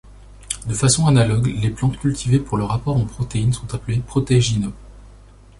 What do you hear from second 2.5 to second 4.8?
leur apport en protéines sont appelées protéagineux.